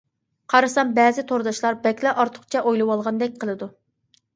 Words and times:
قارىسام 0.53 0.93
بەزى 1.01 1.25
تورداشلار 1.33 1.79
بەكلا 1.85 2.17
ئارتۇقچە 2.19 2.67
ئويلىۋالغاندەك 2.69 3.41
قىلىدۇ. 3.43 3.75